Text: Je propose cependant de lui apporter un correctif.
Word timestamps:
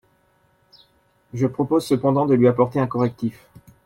Je 1.35 1.45
propose 1.45 1.85
cependant 1.85 2.25
de 2.25 2.33
lui 2.33 2.47
apporter 2.47 2.79
un 2.79 2.87
correctif. 2.87 3.45